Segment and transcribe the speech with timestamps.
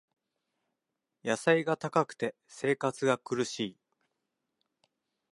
[1.23, 3.77] 野菜が高くて生活が苦しい